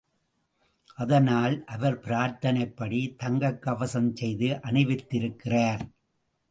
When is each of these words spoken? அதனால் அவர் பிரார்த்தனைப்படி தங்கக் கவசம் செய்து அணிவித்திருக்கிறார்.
அதனால் 0.95 1.65
அவர் 1.65 1.99
பிரார்த்தனைப்படி 1.99 3.15
தங்கக் 3.15 3.61
கவசம் 3.61 4.15
செய்து 4.15 4.47
அணிவித்திருக்கிறார். 4.47 5.83